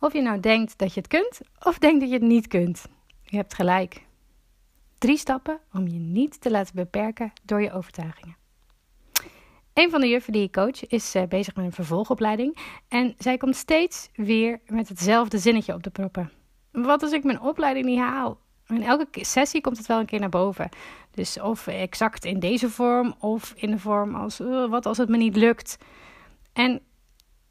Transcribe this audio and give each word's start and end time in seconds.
Of 0.00 0.12
je 0.12 0.22
nou 0.22 0.40
denkt 0.40 0.78
dat 0.78 0.94
je 0.94 1.00
het 1.00 1.08
kunt 1.08 1.40
of 1.62 1.78
denkt 1.78 2.00
dat 2.00 2.08
je 2.08 2.14
het 2.14 2.24
niet 2.24 2.46
kunt. 2.46 2.86
Je 3.22 3.36
hebt 3.36 3.54
gelijk. 3.54 4.04
Drie 4.98 5.16
stappen 5.16 5.60
om 5.72 5.88
je 5.88 5.98
niet 5.98 6.40
te 6.40 6.50
laten 6.50 6.74
beperken 6.74 7.32
door 7.44 7.62
je 7.62 7.72
overtuigingen. 7.72 8.36
Een 9.72 9.90
van 9.90 10.00
de 10.00 10.08
juffen 10.08 10.32
die 10.32 10.42
ik 10.42 10.52
coach 10.52 10.86
is 10.86 11.14
uh, 11.14 11.22
bezig 11.22 11.54
met 11.54 11.64
een 11.64 11.72
vervolgopleiding. 11.72 12.56
En 12.88 13.14
zij 13.18 13.36
komt 13.36 13.56
steeds 13.56 14.08
weer 14.14 14.60
met 14.66 14.88
hetzelfde 14.88 15.38
zinnetje 15.38 15.74
op 15.74 15.82
de 15.82 15.90
proppen. 15.90 16.32
Wat 16.70 17.02
als 17.02 17.12
ik 17.12 17.24
mijn 17.24 17.40
opleiding 17.40 17.86
niet 17.86 17.98
haal? 17.98 18.38
In 18.68 18.82
elke 18.82 19.24
sessie 19.24 19.60
komt 19.60 19.76
het 19.76 19.86
wel 19.86 19.98
een 19.98 20.06
keer 20.06 20.20
naar 20.20 20.28
boven. 20.28 20.68
Dus 21.10 21.40
of 21.40 21.66
exact 21.66 22.24
in 22.24 22.38
deze 22.38 22.70
vorm 22.70 23.14
of 23.18 23.52
in 23.56 23.70
de 23.70 23.78
vorm 23.78 24.14
als 24.14 24.40
uh, 24.40 24.68
wat 24.68 24.86
als 24.86 24.98
het 24.98 25.08
me 25.08 25.16
niet 25.16 25.36
lukt. 25.36 25.78
En 26.52 26.80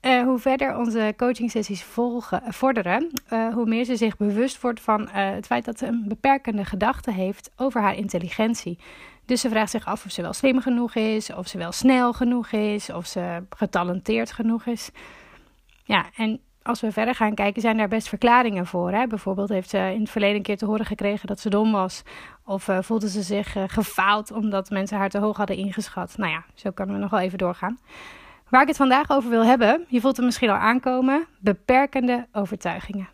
uh, 0.05 0.23
hoe 0.23 0.39
verder 0.39 0.77
onze 0.77 1.13
coaching 1.17 1.51
sessies 1.51 1.83
volgen, 1.83 2.41
vorderen, 2.47 3.11
uh, 3.33 3.53
hoe 3.53 3.65
meer 3.65 3.85
ze 3.85 3.95
zich 3.95 4.17
bewust 4.17 4.61
wordt 4.61 4.81
van 4.81 5.09
het 5.09 5.45
feit 5.45 5.65
dat 5.65 5.77
ze 5.77 5.85
een 5.85 6.05
beperkende 6.07 6.65
gedachte 6.65 7.11
heeft 7.11 7.51
over 7.55 7.81
haar 7.81 7.95
intelligentie. 7.95 8.79
Dus 9.25 9.41
ze 9.41 9.49
vraagt 9.49 9.71
zich 9.71 9.85
af 9.85 10.05
of 10.05 10.11
ze 10.11 10.21
wel 10.21 10.33
slim 10.33 10.61
genoeg 10.61 10.95
is, 10.95 11.33
of 11.33 11.47
ze 11.47 11.57
wel 11.57 11.71
snel 11.71 12.13
genoeg 12.13 12.51
is, 12.51 12.89
of 12.89 13.05
ze 13.05 13.43
getalenteerd 13.49 14.31
genoeg 14.31 14.65
is. 14.65 14.89
Ja, 15.83 16.05
en 16.15 16.39
als 16.61 16.81
we 16.81 16.91
verder 16.91 17.15
gaan 17.15 17.35
kijken, 17.35 17.61
zijn 17.61 17.77
daar 17.77 17.87
best 17.87 18.07
verklaringen 18.07 18.65
voor. 18.65 18.91
Hè? 18.91 19.07
Bijvoorbeeld 19.07 19.49
heeft 19.49 19.69
ze 19.69 19.77
in 19.77 19.99
het 19.99 20.09
verleden 20.09 20.35
een 20.35 20.43
keer 20.43 20.57
te 20.57 20.65
horen 20.65 20.85
gekregen 20.85 21.27
dat 21.27 21.39
ze 21.39 21.49
dom 21.49 21.71
was. 21.71 22.03
Of 22.43 22.69
voelde 22.79 23.09
ze 23.09 23.21
zich 23.21 23.55
gefaald 23.67 24.31
omdat 24.31 24.69
mensen 24.69 24.97
haar 24.97 25.09
te 25.09 25.19
hoog 25.19 25.37
hadden 25.37 25.57
ingeschat. 25.57 26.17
Nou 26.17 26.31
ja, 26.31 26.43
zo 26.53 26.71
kunnen 26.71 26.95
we 26.95 27.01
nog 27.01 27.11
wel 27.11 27.19
even 27.19 27.37
doorgaan. 27.37 27.77
Waar 28.49 28.61
ik 28.61 28.67
het 28.67 28.77
vandaag 28.77 29.09
over 29.09 29.29
wil 29.29 29.45
hebben, 29.45 29.85
je 29.87 30.01
voelt 30.01 30.15
het 30.15 30.25
misschien 30.25 30.49
al 30.49 30.55
aankomen: 30.55 31.27
beperkende 31.39 32.27
overtuigingen. 32.31 33.09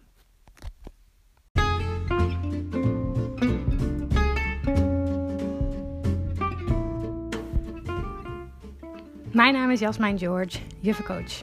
Mijn 9.32 9.54
naam 9.54 9.70
is 9.70 9.80
Jasmijn 9.80 10.18
George, 10.20 10.60
juffencoach. 10.80 11.40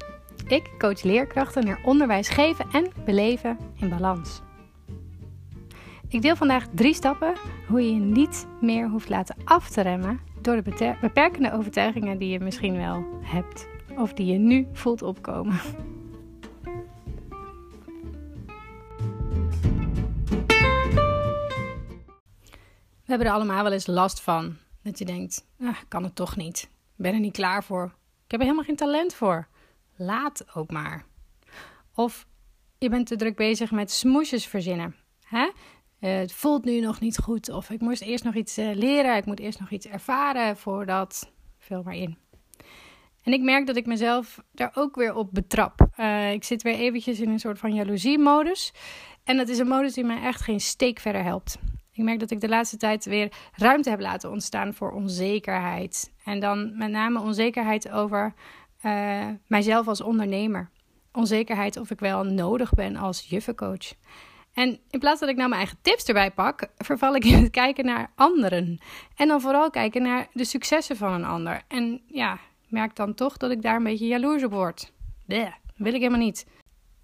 Ik 0.47 0.71
coach 0.79 1.03
leerkrachten 1.03 1.65
naar 1.65 1.81
onderwijs 1.85 2.29
geven 2.29 2.67
en 2.73 2.91
beleven 3.05 3.59
in 3.77 3.89
balans. 3.89 4.41
Ik 6.09 6.23
deel 6.23 6.37
vandaag 6.37 6.67
drie 6.75 6.95
stappen 6.95 7.33
hoe 7.69 7.83
je 7.83 7.95
je 7.95 8.01
niet 8.01 8.47
meer 8.61 8.89
hoeft 8.89 9.09
laten 9.09 9.37
af 9.45 9.69
door 10.41 10.63
de 10.63 10.97
beperkende 11.01 11.53
overtuigingen 11.53 12.19
die 12.19 12.29
je 12.29 12.41
misschien 12.41 12.77
wel 12.77 13.05
hebt 13.23 13.69
of 13.99 14.13
die 14.13 14.27
je 14.27 14.39
nu 14.39 14.69
voelt 14.73 15.03
opkomen. 15.03 15.61
We 23.05 23.15
hebben 23.15 23.27
er 23.27 23.33
allemaal 23.33 23.63
wel 23.63 23.73
eens 23.73 23.87
last 23.87 24.21
van. 24.21 24.57
Dat 24.83 24.99
je 24.99 25.05
denkt, 25.05 25.47
ah, 25.61 25.77
kan 25.89 26.03
het 26.03 26.15
toch 26.15 26.37
niet. 26.37 26.63
Ik 26.63 27.05
ben 27.05 27.15
er 27.15 27.21
niet 27.21 27.33
klaar 27.33 27.65
voor. 27.65 27.85
Ik 28.25 28.31
heb 28.31 28.41
er 28.41 28.47
helemaal 28.47 28.65
geen 28.65 28.77
talent 28.77 29.15
voor. 29.15 29.49
Laat 29.97 30.57
ook 30.57 30.71
maar. 30.71 31.05
Of 31.95 32.27
je 32.79 32.89
bent 32.89 33.07
te 33.07 33.17
druk 33.17 33.37
bezig 33.37 33.71
met 33.71 33.91
smoesjes 33.91 34.47
verzinnen. 34.47 34.95
Hè? 35.21 35.51
Uh, 36.01 36.17
het 36.17 36.33
voelt 36.33 36.65
nu 36.65 36.81
nog 36.81 37.01
niet 37.01 37.19
goed. 37.19 37.51
Of 37.51 37.71
ik 37.71 37.81
moest 37.81 38.03
eerst 38.03 38.25
nog 38.25 38.35
iets 38.35 38.59
uh, 38.59 38.75
leren. 38.75 39.17
Ik 39.17 39.25
moet 39.25 39.41
eerst 39.41 39.61
nog 39.61 39.71
iets 39.71 39.87
ervaren 39.87 40.57
voordat. 40.57 41.33
Vul 41.59 41.83
maar 41.83 41.95
in. 41.95 42.17
En 43.29 43.35
ik 43.35 43.43
merk 43.43 43.67
dat 43.67 43.77
ik 43.77 43.87
mezelf 43.87 44.43
daar 44.53 44.71
ook 44.75 44.97
weer 44.97 45.15
op 45.15 45.29
betrap. 45.33 45.89
Uh, 45.97 46.33
ik 46.33 46.45
zit 46.45 46.63
weer 46.63 46.75
eventjes 46.75 47.21
in 47.21 47.29
een 47.29 47.39
soort 47.39 47.59
van 47.59 47.75
jaloezie-modus. 47.75 48.73
En 49.25 49.37
dat 49.37 49.49
is 49.49 49.59
een 49.59 49.69
modus 49.69 49.95
die 49.95 50.05
mij 50.05 50.23
echt 50.23 50.41
geen 50.41 50.61
steek 50.61 50.99
verder 50.99 51.23
helpt. 51.23 51.59
Ik 51.93 52.05
merk 52.05 52.21
dat 52.21 52.31
ik 52.31 52.41
de 52.41 52.49
laatste 52.49 52.77
tijd 52.77 53.05
weer 53.05 53.33
ruimte 53.53 53.91
heb 53.91 54.01
laten 54.01 54.31
ontstaan 54.31 54.75
voor 54.75 54.93
onzekerheid. 54.93 56.13
En 56.25 56.41
dan 56.41 56.79
met 56.79 56.91
name 56.91 57.21
onzekerheid 57.21 57.91
over 57.91 58.35
uh, 58.85 59.27
mijzelf 59.47 59.89
als 59.89 60.01
ondernemer. 60.01 60.71
Onzekerheid 61.13 61.77
of 61.77 61.91
ik 61.91 62.01
wel 62.01 62.25
nodig 62.25 62.73
ben 62.73 62.97
als 62.97 63.27
juffencoach. 63.29 63.93
En 64.53 64.81
in 64.91 64.99
plaats 64.99 65.21
dat 65.21 65.29
ik 65.29 65.37
nou 65.37 65.49
mijn 65.49 65.61
eigen 65.61 65.79
tips 65.83 66.05
erbij 66.05 66.31
pak, 66.31 66.69
verval 66.77 67.15
ik 67.15 67.25
in 67.25 67.43
het 67.43 67.51
kijken 67.51 67.85
naar 67.85 68.11
anderen. 68.15 68.79
En 69.17 69.29
dan 69.29 69.41
vooral 69.41 69.71
kijken 69.71 70.03
naar 70.03 70.27
de 70.33 70.45
successen 70.45 70.97
van 70.97 71.13
een 71.13 71.25
ander. 71.25 71.63
En 71.69 72.03
ja, 72.07 72.39
merk 72.71 72.97
dan 72.97 73.15
toch 73.15 73.37
dat 73.37 73.51
ik 73.51 73.63
daar 73.63 73.77
een 73.77 73.83
beetje 73.83 74.07
jaloers 74.07 74.45
op 74.45 74.53
word. 74.53 74.93
Bleh, 75.27 75.53
wil 75.77 75.95
ik 75.95 76.01
helemaal 76.01 76.21
niet. 76.21 76.47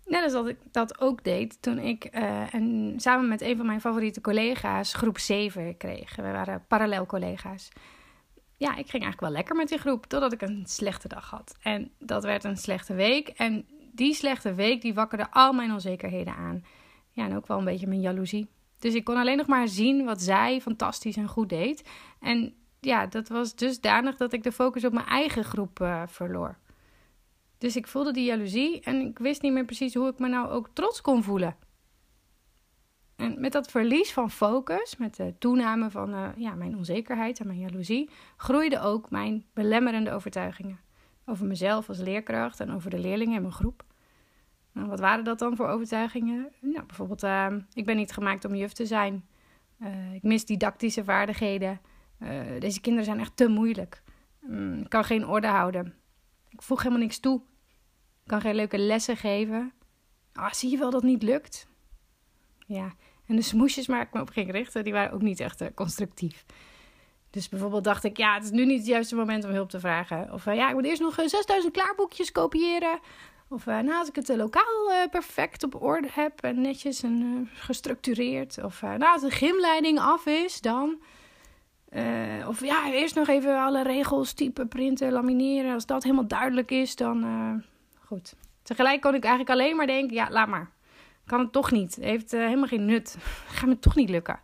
Net 0.04 0.22
als 0.22 0.32
dat 0.32 0.48
ik 0.48 0.58
dat 0.70 1.00
ook 1.00 1.25
deed 1.25 1.62
toen 1.62 1.78
ik 1.78 2.08
uh, 2.12 2.54
en 2.54 2.94
samen 2.97 3.28
met 3.28 3.41
een 3.41 3.56
van 3.56 3.66
mijn 3.66 3.80
favoriete 3.80 4.20
collega's 4.20 4.94
groep 4.94 5.19
7 5.19 5.76
kreeg. 5.76 6.16
We 6.16 6.22
waren 6.22 6.64
parallel 6.69 7.06
collega's 7.06 7.70
ja, 8.56 8.70
ik 8.70 8.91
ging 8.91 9.03
eigenlijk 9.03 9.20
wel 9.20 9.30
lekker 9.30 9.56
met 9.56 9.69
die 9.69 9.78
groep. 9.78 10.06
Totdat 10.06 10.32
ik 10.32 10.42
een 10.42 10.62
slechte 10.66 11.08
dag 11.08 11.30
had. 11.30 11.56
En 11.62 11.91
dat 11.98 12.24
werd 12.24 12.44
een 12.44 12.56
slechte 12.56 12.94
week. 12.94 13.28
En 13.28 13.66
die 13.92 14.14
slechte 14.14 14.54
week, 14.54 14.82
die 14.82 14.94
wakkerde 14.94 15.30
al 15.30 15.53
mijn 15.53 15.72
onzekerheden 15.72 16.34
aan. 16.34 16.64
Ja, 17.10 17.24
en 17.24 17.36
ook 17.36 17.47
wel 17.47 17.58
een 17.58 17.64
beetje 17.64 17.86
mijn 17.86 18.00
jaloezie. 18.00 18.48
Dus 18.78 18.94
ik 18.94 19.04
kon 19.04 19.16
alleen 19.16 19.36
nog 19.36 19.47
maar 19.47 19.69
zien 19.69 20.04
wat 20.04 20.22
zij 20.22 20.60
fantastisch 20.60 21.16
en 21.16 21.28
goed 21.28 21.48
deed. 21.48 21.88
En 22.20 22.54
ja, 22.84 23.06
dat 23.06 23.28
was 23.28 23.55
dusdanig 23.55 24.17
dat 24.17 24.33
ik 24.33 24.43
de 24.43 24.53
focus 24.53 24.84
op 24.84 24.93
mijn 24.93 25.06
eigen 25.06 25.45
groep 25.45 25.81
uh, 25.81 26.03
verloor. 26.06 26.59
Dus 27.59 27.77
ik 27.77 27.87
voelde 27.87 28.12
die 28.12 28.25
jaloezie 28.25 28.81
en 28.81 29.00
ik 29.00 29.19
wist 29.19 29.43
niet 29.43 29.53
meer 29.53 29.65
precies 29.65 29.95
hoe 29.95 30.09
ik 30.09 30.19
me 30.19 30.28
nou 30.28 30.49
ook 30.49 30.69
trots 30.72 31.00
kon 31.00 31.22
voelen. 31.22 31.56
En 33.17 33.41
met 33.41 33.53
dat 33.53 33.71
verlies 33.71 34.12
van 34.12 34.31
focus, 34.31 34.97
met 34.97 35.17
de 35.17 35.34
toename 35.39 35.91
van 35.91 36.15
uh, 36.15 36.28
ja, 36.37 36.55
mijn 36.55 36.77
onzekerheid 36.77 37.41
en 37.41 37.47
mijn 37.47 37.59
jaloezie, 37.59 38.11
groeiden 38.37 38.83
ook 38.83 39.11
mijn 39.11 39.45
belemmerende 39.53 40.12
overtuigingen. 40.12 40.81
Over 41.27 41.47
mezelf 41.47 41.89
als 41.89 41.99
leerkracht 41.99 42.61
en 42.61 42.71
over 42.71 42.91
de 42.91 42.99
leerlingen 42.99 43.34
in 43.34 43.43
mijn 43.43 43.55
groep. 43.55 43.84
Nou, 44.72 44.89
wat 44.89 45.01
waren 45.01 45.25
dat 45.25 45.39
dan 45.39 45.56
voor 45.56 45.69
overtuigingen? 45.69 46.49
Nou, 46.61 46.87
bijvoorbeeld, 46.87 47.22
uh, 47.22 47.47
ik 47.72 47.87
ben 47.87 47.97
niet 47.97 48.12
gemaakt 48.12 48.45
om 48.45 48.55
juf 48.55 48.72
te 48.72 48.87
zijn. 48.87 49.25
Uh, 49.78 50.15
ik 50.15 50.22
mis 50.22 50.45
didactische 50.45 51.05
vaardigheden. 51.05 51.81
Deze 52.58 52.80
kinderen 52.80 53.04
zijn 53.04 53.20
echt 53.20 53.36
te 53.36 53.48
moeilijk. 53.48 54.02
Um, 54.48 54.80
ik 54.80 54.88
kan 54.88 55.04
geen 55.04 55.26
orde 55.26 55.46
houden. 55.46 55.94
Ik 56.48 56.62
voeg 56.62 56.78
helemaal 56.78 57.02
niks 57.02 57.18
toe. 57.18 57.40
Ik 58.22 58.30
kan 58.30 58.40
geen 58.40 58.54
leuke 58.54 58.78
lessen 58.78 59.16
geven. 59.16 59.72
Ah, 60.32 60.52
zie 60.52 60.70
je 60.70 60.78
wel 60.78 60.90
dat 60.90 61.02
het 61.02 61.10
niet 61.10 61.22
lukt? 61.22 61.68
Ja, 62.66 62.92
en 63.26 63.36
de 63.36 63.42
smoesjes 63.42 63.86
waar 63.86 64.00
ik 64.00 64.12
me 64.12 64.20
op 64.20 64.30
ging 64.30 64.50
richten, 64.50 64.84
die 64.84 64.92
waren 64.92 65.12
ook 65.12 65.22
niet 65.22 65.40
echt 65.40 65.62
uh, 65.62 65.68
constructief. 65.74 66.44
Dus 67.30 67.48
bijvoorbeeld 67.48 67.84
dacht 67.84 68.04
ik, 68.04 68.16
ja, 68.16 68.34
het 68.34 68.44
is 68.44 68.50
nu 68.50 68.66
niet 68.66 68.78
het 68.78 68.86
juiste 68.86 69.14
moment 69.14 69.44
om 69.44 69.50
hulp 69.50 69.70
te 69.70 69.80
vragen. 69.80 70.32
Of 70.32 70.46
uh, 70.46 70.54
ja, 70.54 70.68
ik 70.68 70.74
moet 70.74 70.84
eerst 70.84 71.00
nog 71.00 71.14
6000 71.24 71.72
klaarboekjes 71.72 72.32
kopiëren. 72.32 72.98
Of 73.48 73.66
uh, 73.66 73.78
ik 74.06 74.14
het 74.14 74.28
lokaal 74.28 75.08
perfect 75.10 75.62
op 75.62 75.82
orde 75.82 76.08
heb 76.10 76.42
en 76.42 76.60
netjes 76.60 77.02
en 77.02 77.48
gestructureerd. 77.54 78.62
Of 78.62 78.82
nou, 78.82 79.04
als 79.04 79.22
de 79.22 79.30
gymleiding 79.30 79.98
af 79.98 80.26
is, 80.26 80.60
dan... 80.60 81.02
of 82.49 82.65
ja, 82.65 82.93
eerst 82.93 83.15
nog 83.15 83.28
even 83.28 83.59
alle 83.59 83.82
regels 83.82 84.32
typen, 84.32 84.69
printen, 84.69 85.12
lamineren. 85.12 85.75
Als 85.75 85.87
dat 85.87 86.03
helemaal 86.03 86.27
duidelijk 86.27 86.71
is, 86.71 86.97
dan 86.97 87.25
goed. 88.00 88.34
Tegelijk 88.62 89.00
kon 89.00 89.15
ik 89.15 89.25
eigenlijk 89.25 89.60
alleen 89.60 89.77
maar 89.77 89.87
denken, 89.87 90.15
ja, 90.15 90.31
laat 90.31 90.49
maar. 90.49 90.71
Kan 91.27 91.41
het 91.41 91.53
toch 91.53 91.71
niet. 91.71 91.94
Heeft 91.94 92.34
uh, 92.34 92.41
helemaal 92.41 92.69
geen 92.69 92.84
nut. 92.84 93.16
Gaat 93.56 93.69
me 93.69 93.78
toch 93.78 93.94
niet 93.94 94.10
lukken. 94.10 94.41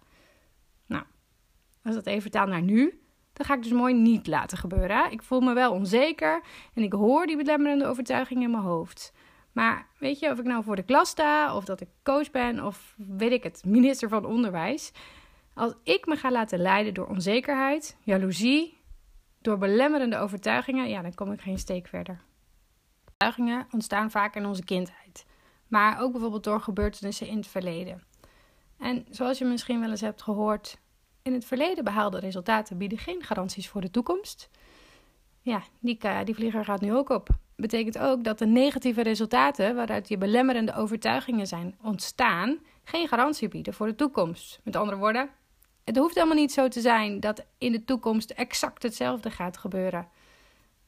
Nou, 0.87 1.05
als 1.85 1.95
dat 1.95 2.07
even 2.07 2.23
vertaal 2.23 2.47
naar 2.47 2.63
nu, 2.63 3.01
dan 3.33 3.47
ga 3.47 3.55
ik 3.55 3.63
dus 3.63 3.73
mooi 3.73 3.95
niet 3.95 4.27
laten 4.27 4.59
gebeuren. 4.59 5.13
Ik 5.13 5.23
voel 5.23 5.41
me 5.41 5.53
wel 5.53 5.73
onzeker 5.73 6.43
en 6.75 6.83
ik 6.83 6.93
hoor 6.93 7.27
die 7.27 7.37
belemmerende 7.37 7.87
overtuiging 7.87 8.43
in 8.43 8.51
mijn 8.51 8.63
hoofd. 8.63 9.13
Maar 9.53 9.87
weet 9.99 10.19
je, 10.19 10.31
of 10.31 10.39
ik 10.39 10.45
nou 10.45 10.65
voor 10.65 10.77
de 10.77 10.83
klas 10.83 11.09
sta, 11.09 11.57
of 11.57 11.65
dat 11.65 11.81
ik 11.81 11.89
coach 12.03 12.31
ben, 12.31 12.65
of 12.65 12.95
weet 12.97 13.33
ik 13.33 13.43
het, 13.43 13.63
minister 13.67 14.09
van 14.09 14.25
Onderwijs. 14.25 14.93
Als 15.55 15.75
ik 15.83 16.07
me 16.07 16.17
ga 16.17 16.31
laten 16.31 16.59
leiden 16.59 16.95
door 16.95 17.07
onzekerheid, 17.07 17.97
jaloezie, 18.03 18.79
door 19.41 19.59
belemmerende 19.59 20.17
overtuigingen, 20.17 20.89
ja, 20.89 21.03
dan 21.03 21.15
kom 21.15 21.33
ik 21.33 21.41
geen 21.41 21.59
steek 21.59 21.87
verder. 21.87 22.21
Overtuigingen 23.05 23.67
ontstaan 23.71 24.11
vaak 24.11 24.35
in 24.37 24.47
onze 24.47 24.65
kindheid 24.65 25.29
maar 25.71 26.01
ook 26.01 26.13
bijvoorbeeld 26.13 26.45
door 26.45 26.61
gebeurtenissen 26.61 27.27
in 27.27 27.37
het 27.37 27.47
verleden. 27.47 28.03
En 28.79 29.07
zoals 29.11 29.39
je 29.39 29.45
misschien 29.45 29.81
wel 29.81 29.91
eens 29.91 30.01
hebt 30.01 30.23
gehoord, 30.23 30.79
in 31.23 31.33
het 31.33 31.45
verleden 31.45 31.85
behaalde 31.85 32.19
resultaten 32.19 32.79
bieden 32.79 32.99
geen 32.99 33.23
garanties 33.23 33.69
voor 33.69 33.81
de 33.81 33.91
toekomst. 33.91 34.51
Ja, 35.41 35.63
die, 35.81 35.99
die 36.25 36.35
vlieger 36.35 36.65
gaat 36.65 36.81
nu 36.81 36.95
ook 36.95 37.09
op. 37.09 37.29
Betekent 37.57 37.99
ook 37.99 38.25
dat 38.25 38.39
de 38.39 38.47
negatieve 38.47 39.03
resultaten 39.03 39.75
waaruit 39.75 40.09
je 40.09 40.19
belemmerende 40.19 40.75
overtuigingen 40.75 41.47
zijn 41.47 41.79
ontstaan, 41.83 42.59
geen 42.85 43.09
garantie 43.09 43.49
bieden 43.49 43.75
voor 43.75 43.87
de 43.87 43.95
toekomst. 43.95 44.61
Met 44.65 44.77
andere 44.77 44.99
woorden, 44.99 45.31
het 45.91 45.99
hoeft 45.99 46.15
helemaal 46.15 46.37
niet 46.37 46.53
zo 46.53 46.69
te 46.69 46.81
zijn 46.81 47.21
dat 47.21 47.47
in 47.59 47.73
de 47.73 47.85
toekomst 47.85 48.31
exact 48.31 48.83
hetzelfde 48.83 49.31
gaat 49.31 49.57
gebeuren 49.57 50.09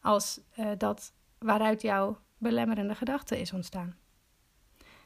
als 0.01 0.41
uh, 0.59 0.67
dat 0.79 1.13
waaruit 1.39 1.83
jouw 1.83 2.19
belemmerende 2.39 2.95
gedachte 2.95 3.41
is 3.41 3.53
ontstaan. 3.53 3.97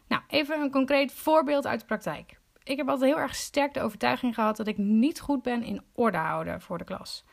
Nou, 0.09 0.23
even 0.29 0.61
een 0.61 0.71
concreet 0.71 1.13
voorbeeld 1.13 1.67
uit 1.67 1.81
de 1.81 1.87
praktijk. 1.87 2.41
Ik 2.63 2.77
heb 2.77 2.89
altijd 2.89 3.11
heel 3.11 3.21
erg 3.21 3.35
sterk 3.35 3.75
de 3.75 3.81
overtuiging 3.81 4.35
gehad 4.35 4.57
dat 4.57 4.67
ik 4.67 4.79
niet 4.79 5.21
goed 5.21 5.43
ben 5.43 5.63
in 5.63 5.83
orde 5.93 6.17
houden 6.17 6.61
voor 6.61 6.79
de 6.79 6.85
klas. 6.85 7.25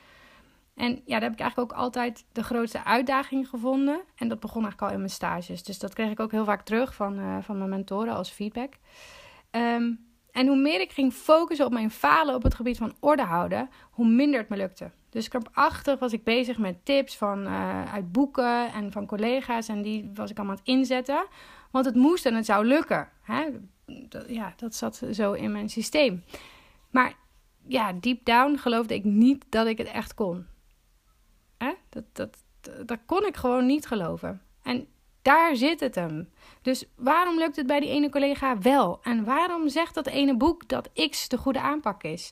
En 0.76 0.92
ja, 0.92 1.20
daar 1.20 1.22
heb 1.22 1.34
ik 1.34 1.40
eigenlijk 1.40 1.72
ook 1.72 1.78
altijd 1.78 2.26
de 2.32 2.44
grootste 2.44 2.84
uitdaging 2.84 3.50
gevonden. 3.50 4.02
En 4.16 4.28
dat 4.28 4.40
begon 4.40 4.62
eigenlijk 4.62 4.92
al 4.92 4.98
in 4.98 5.04
mijn 5.04 5.14
stages. 5.14 5.64
Dus 5.64 5.80
dat 5.80 5.94
kreeg 5.94 6.12
ik 6.12 6.20
ook 6.20 6.32
heel 6.32 6.46
vaak 6.46 6.62
terug 6.62 6.96
van, 6.96 7.20
uh, 7.20 7.38
van 7.42 7.58
mijn 7.58 7.70
mentoren 7.70 8.14
als 8.14 8.30
feedback. 8.30 8.74
Um, 9.52 10.13
en 10.34 10.48
hoe 10.48 10.58
meer 10.58 10.82
ik 10.82 10.92
ging 10.92 11.14
focussen 11.14 11.66
op 11.66 11.72
mijn 11.72 11.92
falen 11.92 12.36
op 12.36 12.44
het 12.44 12.56
gebied 12.56 12.78
van 12.78 12.96
orde 13.00 13.22
houden, 13.22 13.70
hoe 13.92 14.08
minder 14.08 14.40
het 14.40 14.50
me 14.50 14.58
lukte. 14.58 14.92
Dus 15.10 15.28
krampachtig 15.28 16.00
was 16.00 16.14
ik 16.14 16.24
bezig 16.24 16.58
met 16.58 16.86
tips 16.86 17.18
van, 17.18 17.48
uh, 17.48 17.94
uit 17.94 18.12
boeken 18.12 18.72
en 18.74 18.92
van 18.92 19.06
collega's. 19.06 19.68
En 19.68 19.82
die 19.82 20.12
was 20.14 20.32
ik 20.32 20.38
allemaal 20.38 20.56
aan 20.56 20.62
het 20.66 20.76
inzetten. 20.76 21.26
Want 21.72 21.86
het 21.86 21.96
moest 21.96 22.26
en 22.26 22.36
het 22.36 22.46
zou 22.46 22.66
lukken. 22.66 23.10
Hè? 23.22 23.46
Dat, 23.86 24.26
ja, 24.30 24.54
dat 24.56 24.76
zat 24.76 25.02
zo 25.12 25.34
in 25.34 25.52
mijn 25.52 25.70
systeem. 25.70 26.24
Maar 26.90 27.14
ja, 27.68 27.94
deep 27.94 28.26
down 28.26 28.58
geloofde 28.58 28.94
ik 28.94 29.04
niet 29.04 29.46
dat 29.50 29.68
ik 29.68 29.78
het 29.78 29.88
echt 29.88 30.14
kon. 30.14 30.46
Hè? 31.58 31.74
Dat, 31.90 32.04
dat, 32.12 32.44
dat 32.86 33.00
kon 33.06 33.26
ik 33.26 33.36
gewoon 33.36 33.66
niet 33.66 33.86
geloven. 33.86 34.42
En 34.62 34.88
daar 35.24 35.56
zit 35.56 35.80
het 35.80 35.96
hem. 35.96 36.30
Dus 36.62 36.86
waarom 36.96 37.38
lukt 37.38 37.56
het 37.56 37.68
bij 37.68 37.80
die 37.80 37.90
ene 37.90 38.10
collega 38.10 38.58
wel? 38.58 39.00
En 39.04 39.24
waarom 39.24 39.70
zegt 39.70 39.94
dat 39.94 40.08
ene 40.08 40.38
boek 40.38 40.68
dat 40.68 40.90
X 41.10 41.28
de 41.28 41.38
goede 41.38 41.60
aanpak 41.60 42.04
is? 42.04 42.32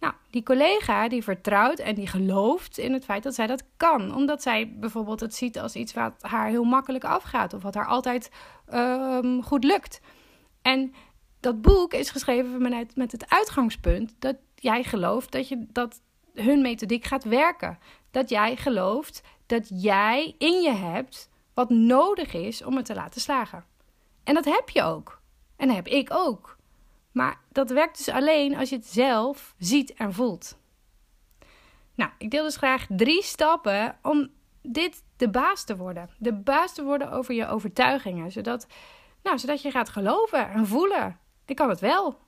Nou, 0.00 0.14
die 0.30 0.42
collega 0.42 1.08
die 1.08 1.22
vertrouwt 1.22 1.78
en 1.78 1.94
die 1.94 2.06
gelooft 2.06 2.78
in 2.78 2.92
het 2.92 3.04
feit 3.04 3.22
dat 3.22 3.34
zij 3.34 3.46
dat 3.46 3.64
kan. 3.76 4.14
Omdat 4.14 4.42
zij 4.42 4.72
bijvoorbeeld 4.76 5.20
het 5.20 5.34
ziet 5.34 5.58
als 5.58 5.74
iets 5.74 5.92
wat 5.92 6.14
haar 6.20 6.48
heel 6.48 6.64
makkelijk 6.64 7.04
afgaat. 7.04 7.54
Of 7.54 7.62
wat 7.62 7.74
haar 7.74 7.86
altijd 7.86 8.30
um, 8.74 9.42
goed 9.42 9.64
lukt. 9.64 10.00
En 10.62 10.94
dat 11.40 11.62
boek 11.62 11.92
is 11.92 12.10
geschreven 12.10 12.62
met, 12.62 12.96
met 12.96 13.12
het 13.12 13.30
uitgangspunt 13.30 14.14
dat 14.18 14.36
jij 14.54 14.82
gelooft 14.82 15.32
dat, 15.32 15.48
je, 15.48 15.66
dat 15.72 16.00
hun 16.34 16.62
methodiek 16.62 17.04
gaat 17.04 17.24
werken. 17.24 17.78
Dat 18.10 18.28
jij 18.28 18.56
gelooft 18.56 19.22
dat 19.46 19.82
jij 19.82 20.34
in 20.38 20.60
je 20.60 20.72
hebt 20.72 21.28
wat 21.54 21.70
nodig 21.70 22.32
is 22.32 22.62
om 22.64 22.76
het 22.76 22.84
te 22.84 22.94
laten 22.94 23.20
slagen. 23.20 23.64
En 24.24 24.34
dat 24.34 24.44
heb 24.44 24.68
je 24.68 24.82
ook. 24.82 25.20
En 25.56 25.66
dat 25.66 25.76
heb 25.76 25.86
ik 25.86 26.08
ook. 26.12 26.56
Maar 27.12 27.40
dat 27.52 27.70
werkt 27.70 27.96
dus 27.96 28.08
alleen 28.08 28.56
als 28.56 28.68
je 28.68 28.76
het 28.76 28.86
zelf 28.86 29.54
ziet 29.58 29.92
en 29.92 30.12
voelt. 30.12 30.58
Nou, 31.94 32.10
ik 32.18 32.30
deel 32.30 32.42
dus 32.44 32.56
graag 32.56 32.86
drie 32.88 33.22
stappen 33.22 33.98
om 34.02 34.30
dit 34.62 35.02
de 35.16 35.30
baas 35.30 35.64
te 35.64 35.76
worden. 35.76 36.10
De 36.18 36.34
baas 36.34 36.74
te 36.74 36.84
worden 36.84 37.10
over 37.10 37.34
je 37.34 37.46
overtuigingen. 37.46 38.30
Zodat, 38.30 38.66
nou, 39.22 39.38
zodat 39.38 39.62
je 39.62 39.70
gaat 39.70 39.88
geloven 39.88 40.50
en 40.50 40.66
voelen. 40.66 41.18
Ik 41.44 41.56
kan 41.56 41.68
het 41.68 41.80
wel. 41.80 42.18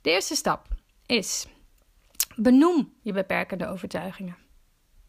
De 0.00 0.10
eerste 0.10 0.34
stap 0.34 0.68
is 1.06 1.46
benoem 2.36 2.92
je 3.02 3.12
beperkende 3.12 3.66
overtuigingen. 3.66 4.36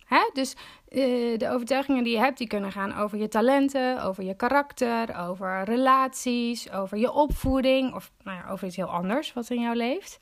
Hè? 0.07 0.29
Dus 0.33 0.55
uh, 0.89 1.37
de 1.37 1.49
overtuigingen 1.49 2.03
die 2.03 2.13
je 2.13 2.19
hebt, 2.19 2.37
die 2.37 2.47
kunnen 2.47 2.71
gaan 2.71 2.95
over 2.95 3.17
je 3.17 3.27
talenten, 3.27 4.03
over 4.03 4.23
je 4.23 4.35
karakter, 4.35 5.27
over 5.27 5.63
relaties, 5.63 6.71
over 6.71 6.97
je 6.97 7.11
opvoeding 7.11 7.93
of 7.93 8.11
nou 8.23 8.37
ja, 8.37 8.51
over 8.51 8.67
iets 8.67 8.75
heel 8.75 8.91
anders 8.91 9.33
wat 9.33 9.49
in 9.49 9.61
jou 9.61 9.75
leeft. 9.75 10.19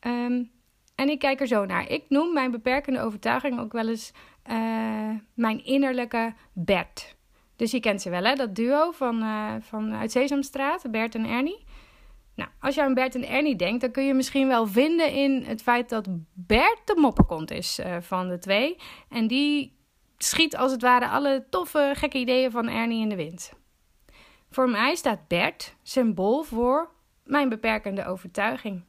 Um, 0.00 0.50
en 0.94 1.08
ik 1.08 1.18
kijk 1.18 1.40
er 1.40 1.46
zo 1.46 1.64
naar. 1.64 1.90
Ik 1.90 2.04
noem 2.08 2.32
mijn 2.32 2.50
beperkende 2.50 3.00
overtuiging 3.00 3.60
ook 3.60 3.72
wel 3.72 3.88
eens 3.88 4.12
uh, 4.50 5.10
mijn 5.34 5.64
innerlijke 5.64 6.34
Bert. 6.52 7.16
Dus 7.56 7.70
je 7.70 7.80
kent 7.80 8.02
ze 8.02 8.10
wel, 8.10 8.24
hè? 8.24 8.34
Dat 8.34 8.54
duo 8.54 8.90
van, 8.90 9.22
uh, 9.22 9.52
van 9.60 9.94
uit 9.94 10.10
Sesamstraat, 10.10 10.90
Bert 10.90 11.14
en 11.14 11.24
Ernie. 11.24 11.64
Nou, 12.38 12.50
als 12.60 12.74
je 12.74 12.82
aan 12.82 12.94
Bert 12.94 13.14
en 13.14 13.28
Ernie 13.28 13.56
denkt, 13.56 13.80
dan 13.80 13.90
kun 13.90 14.04
je 14.04 14.14
misschien 14.14 14.48
wel 14.48 14.66
vinden 14.66 15.12
in 15.12 15.44
het 15.44 15.62
feit 15.62 15.88
dat 15.88 16.06
Bert 16.32 16.80
de 16.84 16.96
mopperkont 16.96 17.50
is 17.50 17.78
uh, 17.78 17.96
van 18.00 18.28
de 18.28 18.38
twee. 18.38 18.76
En 19.08 19.26
die 19.26 19.78
schiet 20.16 20.56
als 20.56 20.72
het 20.72 20.82
ware 20.82 21.08
alle 21.08 21.46
toffe, 21.50 21.92
gekke 21.94 22.18
ideeën 22.18 22.50
van 22.50 22.68
Ernie 22.68 23.02
in 23.02 23.08
de 23.08 23.16
wind. 23.16 23.52
Voor 24.50 24.68
mij 24.68 24.94
staat 24.94 25.28
Bert 25.28 25.76
symbool 25.82 26.42
voor 26.42 26.90
mijn 27.24 27.48
beperkende 27.48 28.06
overtuiging. 28.06 28.84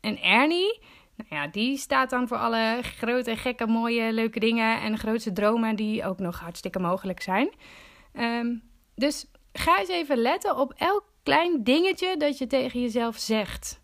En 0.00 0.22
Ernie, 0.22 0.80
nou 1.16 1.28
ja, 1.30 1.46
die 1.46 1.76
staat 1.76 2.10
dan 2.10 2.28
voor 2.28 2.36
alle 2.36 2.78
grote, 2.82 3.36
gekke, 3.36 3.66
mooie, 3.66 4.12
leuke 4.12 4.40
dingen 4.40 4.80
en 4.80 4.98
grootste 4.98 5.32
dromen 5.32 5.76
die 5.76 6.04
ook 6.04 6.18
nog 6.18 6.40
hartstikke 6.40 6.78
mogelijk 6.78 7.22
zijn. 7.22 7.50
Um, 8.12 8.62
dus 8.94 9.30
ga 9.52 9.78
eens 9.78 9.88
even 9.88 10.16
letten 10.16 10.56
op 10.56 10.72
elk 10.76 11.04
klein 11.28 11.62
dingetje 11.62 12.16
dat 12.16 12.38
je 12.38 12.46
tegen 12.46 12.80
jezelf 12.80 13.16
zegt. 13.16 13.80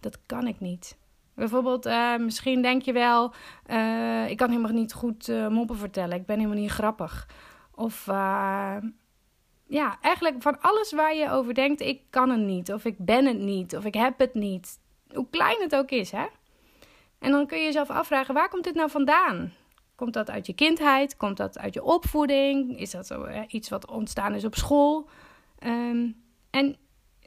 Dat 0.00 0.18
kan 0.26 0.46
ik 0.46 0.60
niet. 0.60 0.98
Bijvoorbeeld, 1.34 1.86
uh, 1.86 2.16
misschien 2.16 2.62
denk 2.62 2.82
je 2.82 2.92
wel, 2.92 3.32
uh, 3.70 4.30
ik 4.30 4.36
kan 4.36 4.50
helemaal 4.50 4.72
niet 4.72 4.92
goed 4.92 5.28
uh, 5.28 5.48
moppen 5.48 5.76
vertellen. 5.76 6.16
Ik 6.16 6.26
ben 6.26 6.36
helemaal 6.36 6.60
niet 6.60 6.70
grappig. 6.70 7.28
Of 7.74 8.06
ja, 9.66 9.98
eigenlijk 10.00 10.42
van 10.42 10.60
alles 10.60 10.92
waar 10.92 11.14
je 11.14 11.30
over 11.30 11.54
denkt, 11.54 11.80
ik 11.80 12.02
kan 12.10 12.30
het 12.30 12.40
niet. 12.40 12.72
Of 12.72 12.84
ik 12.84 12.96
ben 12.98 13.26
het 13.26 13.38
niet. 13.38 13.76
Of 13.76 13.84
ik 13.84 13.94
heb 13.94 14.18
het 14.18 14.34
niet. 14.34 14.80
Hoe 15.14 15.26
klein 15.30 15.60
het 15.60 15.76
ook 15.76 15.90
is, 15.90 16.10
hè. 16.10 16.26
En 17.18 17.30
dan 17.30 17.46
kun 17.46 17.58
je 17.58 17.64
jezelf 17.64 17.90
afvragen, 17.90 18.34
waar 18.34 18.48
komt 18.48 18.64
dit 18.64 18.74
nou 18.74 18.90
vandaan? 18.90 19.52
Komt 19.94 20.12
dat 20.12 20.30
uit 20.30 20.46
je 20.46 20.54
kindheid? 20.54 21.16
Komt 21.16 21.36
dat 21.36 21.58
uit 21.58 21.74
je 21.74 21.82
opvoeding? 21.82 22.78
Is 22.78 22.90
dat 22.90 23.06
zo, 23.06 23.28
iets 23.48 23.68
wat 23.68 23.90
ontstaan 23.90 24.34
is 24.34 24.44
op 24.44 24.54
school? 24.54 25.08
Um, 25.64 26.26
en 26.50 26.76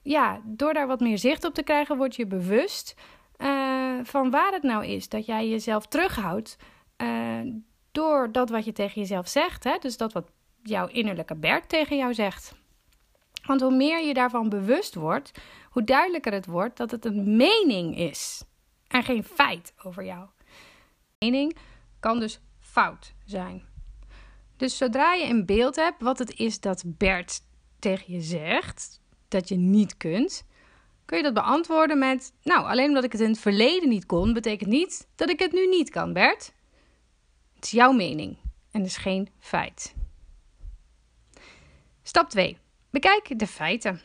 ja, 0.02 0.42
door 0.44 0.74
daar 0.74 0.88
wat 0.88 1.00
meer 1.00 1.18
zicht 1.18 1.44
op 1.44 1.54
te 1.54 1.64
krijgen, 1.64 1.98
word 1.98 2.16
je 2.16 2.26
bewust 2.26 2.96
uh, 3.38 4.00
van 4.04 4.30
waar 4.30 4.52
het 4.52 4.64
nou 4.64 4.86
is. 4.86 5.10
Dat 5.10 5.26
jij 5.26 5.50
jezelf 5.50 5.86
terughoudt 5.88 6.58
uh, 6.98 7.40
door 7.92 8.32
dat 8.32 8.50
wat 8.50 8.66
je 8.66 8.72
tegen 8.72 9.02
jezelf 9.02 9.28
zegt. 9.28 9.64
Hè? 9.64 9.78
Dus 9.80 9.98
dat 9.98 10.14
wat 10.14 10.32
jouw 10.64 10.88
innerlijke 10.88 11.36
Bert 11.36 11.70
tegen 11.70 11.98
jou 11.98 12.14
zegt. 12.14 12.60
Want 13.46 13.62
hoe 13.62 13.76
meer 13.76 14.06
je 14.06 14.14
daarvan 14.14 14.50
bewust 14.50 14.96
wordt, 14.96 15.32
hoe 15.70 15.84
duidelijker 15.84 16.34
het 16.34 16.46
wordt 16.46 16.78
dat 16.78 16.92
het 16.92 17.06
een 17.06 17.36
mening 17.36 17.98
is 17.98 18.44
en 18.88 19.04
geen 19.04 19.24
feit 19.24 19.74
over 19.84 20.06
jou. 20.06 20.28
Mening 21.20 21.58
kan 22.00 22.20
dus 22.20 22.40
fout 22.60 23.14
zijn. 23.26 23.66
Dus 24.58 24.78
zodra 24.78 25.14
je 25.14 25.26
in 25.26 25.46
beeld 25.46 25.76
hebt 25.76 26.02
wat 26.02 26.20
het 26.20 26.40
is 26.40 26.60
dat 26.60 26.84
Bert 26.86 27.42
tegen 27.80 28.14
je 28.14 28.22
zegt, 28.22 29.02
dat 29.32 29.50
je 29.50 29.56
niet 29.56 29.98
kunt, 29.98 30.46
kun 31.06 31.18
je 31.18 31.24
dat 31.24 31.34
beantwoorden 31.34 31.98
met: 31.98 32.34
Nou, 32.44 32.66
alleen 32.66 32.88
omdat 32.88 33.04
ik 33.04 33.12
het 33.12 33.22
in 33.22 33.30
het 33.30 33.40
verleden 33.40 33.90
niet 33.90 34.06
kon, 34.06 34.34
betekent 34.34 34.70
niet 34.70 35.08
dat 35.16 35.30
ik 35.30 35.40
het 35.40 35.52
nu 35.52 35.68
niet 35.68 35.90
kan, 35.90 36.14
Bert. 36.14 36.54
Het 37.56 37.66
is 37.66 37.72
jouw 37.72 37.92
mening 37.92 38.38
en 38.72 38.84
is 38.84 38.98
geen 38.98 39.30
feit. 39.40 39.94
Stap 42.04 42.30
2. 42.30 42.58
Bekijk 42.90 43.40
de 43.40 43.48
feiten. 43.48 44.02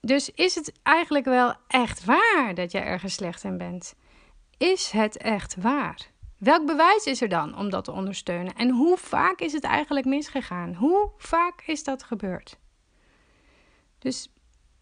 Dus 0.00 0.30
is 0.30 0.54
het 0.54 0.72
eigenlijk 0.82 1.24
wel 1.24 1.54
echt 1.66 2.04
waar 2.04 2.54
dat 2.54 2.72
jij 2.72 2.82
ergens 2.82 3.14
slecht 3.14 3.44
in 3.44 3.58
bent? 3.58 3.94
Is 4.56 4.90
het 4.90 5.16
echt 5.16 5.56
waar? 5.56 6.10
Welk 6.38 6.66
bewijs 6.66 7.04
is 7.04 7.20
er 7.20 7.28
dan 7.28 7.56
om 7.56 7.70
dat 7.70 7.84
te 7.84 7.92
ondersteunen? 7.92 8.54
En 8.54 8.70
hoe 8.70 8.96
vaak 8.96 9.40
is 9.40 9.52
het 9.52 9.64
eigenlijk 9.64 10.06
misgegaan? 10.06 10.74
Hoe 10.74 11.10
vaak 11.16 11.62
is 11.66 11.84
dat 11.84 12.02
gebeurd? 12.02 12.58
Dus 13.98 14.28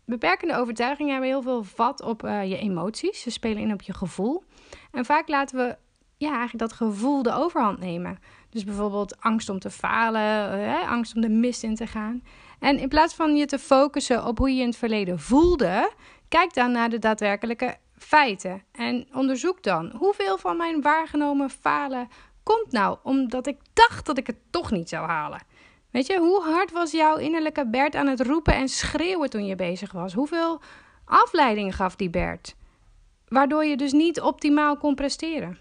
beperkende 0.08 0.56
overtuigingen 0.56 1.12
hebben 1.12 1.30
heel 1.30 1.42
veel 1.42 1.64
vat 1.64 2.02
op 2.02 2.24
uh, 2.24 2.44
je 2.44 2.58
emoties. 2.58 3.20
Ze 3.20 3.30
spelen 3.30 3.62
in 3.62 3.72
op 3.72 3.82
je 3.82 3.92
gevoel. 3.92 4.44
En 4.92 5.04
vaak 5.04 5.28
laten 5.28 5.56
we 5.56 5.76
ja, 6.16 6.28
eigenlijk 6.28 6.58
dat 6.58 6.72
gevoel 6.72 7.22
de 7.22 7.32
overhand 7.32 7.78
nemen. 7.78 8.18
Dus 8.50 8.64
bijvoorbeeld 8.64 9.20
angst 9.20 9.48
om 9.48 9.58
te 9.58 9.70
falen, 9.70 10.60
uh, 10.60 10.90
angst 10.90 11.14
om 11.14 11.20
de 11.20 11.28
mist 11.28 11.62
in 11.62 11.74
te 11.74 11.86
gaan. 11.86 12.22
En 12.58 12.78
in 12.78 12.88
plaats 12.88 13.14
van 13.14 13.36
je 13.36 13.46
te 13.46 13.58
focussen 13.58 14.26
op 14.26 14.38
hoe 14.38 14.54
je 14.54 14.60
in 14.60 14.66
het 14.66 14.76
verleden 14.76 15.18
voelde, 15.18 15.92
kijk 16.28 16.54
dan 16.54 16.72
naar 16.72 16.90
de 16.90 16.98
daadwerkelijke 16.98 17.76
feiten. 17.96 18.62
En 18.72 19.08
onderzoek 19.12 19.62
dan 19.62 19.92
hoeveel 19.96 20.38
van 20.38 20.56
mijn 20.56 20.82
waargenomen 20.82 21.50
falen 21.50 22.08
komt 22.42 22.72
nou 22.72 22.98
omdat 23.02 23.46
ik 23.46 23.58
dacht 23.72 24.06
dat 24.06 24.18
ik 24.18 24.26
het 24.26 24.38
toch 24.50 24.70
niet 24.70 24.88
zou 24.88 25.06
halen. 25.06 25.40
Weet 25.90 26.06
je, 26.06 26.18
hoe 26.18 26.42
hard 26.42 26.72
was 26.72 26.90
jouw 26.90 27.16
innerlijke 27.16 27.66
Bert 27.66 27.94
aan 27.94 28.06
het 28.06 28.20
roepen 28.20 28.54
en 28.54 28.68
schreeuwen 28.68 29.30
toen 29.30 29.46
je 29.46 29.54
bezig 29.54 29.92
was? 29.92 30.12
Hoeveel 30.12 30.60
afleiding 31.04 31.76
gaf 31.76 31.96
die 31.96 32.10
Bert? 32.10 32.56
Waardoor 33.28 33.64
je 33.64 33.76
dus 33.76 33.92
niet 33.92 34.20
optimaal 34.20 34.76
kon 34.76 34.94
presteren. 34.94 35.58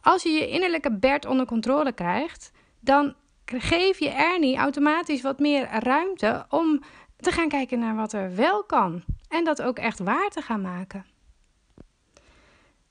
Als 0.00 0.22
je 0.22 0.30
je 0.30 0.48
innerlijke 0.48 0.92
Bert 0.92 1.26
onder 1.26 1.46
controle 1.46 1.92
krijgt, 1.92 2.52
dan 2.80 3.14
geef 3.44 3.98
je 3.98 4.08
Ernie 4.08 4.56
automatisch 4.56 5.22
wat 5.22 5.38
meer 5.38 5.68
ruimte 5.70 6.46
om 6.48 6.82
te 7.16 7.30
gaan 7.30 7.48
kijken 7.48 7.78
naar 7.78 7.94
wat 7.94 8.12
er 8.12 8.34
wel 8.34 8.64
kan. 8.64 9.04
En 9.28 9.44
dat 9.44 9.62
ook 9.62 9.78
echt 9.78 9.98
waar 9.98 10.30
te 10.30 10.40
gaan 10.40 10.60
maken. 10.60 11.06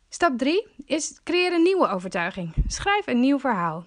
Stap 0.10 0.38
3 0.38 0.68
is 0.86 1.20
creëer 1.24 1.54
een 1.54 1.62
nieuwe 1.62 1.88
overtuiging. 1.88 2.54
Schrijf 2.68 3.08
een 3.08 3.20
nieuw 3.20 3.40
verhaal. 3.40 3.86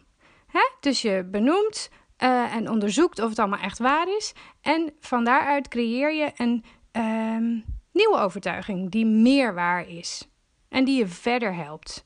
Dus 0.80 1.02
je 1.02 1.28
benoemt 1.30 1.90
uh, 2.22 2.54
en 2.54 2.70
onderzoekt 2.70 3.22
of 3.22 3.28
het 3.28 3.38
allemaal 3.38 3.60
echt 3.60 3.78
waar 3.78 4.16
is. 4.16 4.32
En 4.60 4.92
van 5.00 5.24
daaruit 5.24 5.68
creëer 5.68 6.14
je 6.14 6.32
een 6.36 6.64
um, 6.92 7.64
nieuwe 7.92 8.18
overtuiging 8.18 8.90
die 8.90 9.06
meer 9.06 9.54
waar 9.54 9.88
is 9.88 10.28
en 10.68 10.84
die 10.84 10.98
je 10.98 11.06
verder 11.06 11.54
helpt. 11.54 12.04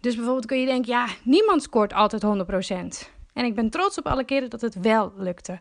Dus 0.00 0.14
bijvoorbeeld 0.14 0.46
kun 0.46 0.60
je 0.60 0.66
denken, 0.66 0.92
ja, 0.92 1.06
niemand 1.22 1.62
scoort 1.62 1.92
altijd 1.92 2.24
100%. 2.24 3.10
En 3.32 3.44
ik 3.44 3.54
ben 3.54 3.70
trots 3.70 3.98
op 3.98 4.06
alle 4.06 4.24
keren 4.24 4.50
dat 4.50 4.60
het 4.60 4.80
wel 4.80 5.12
lukte. 5.16 5.60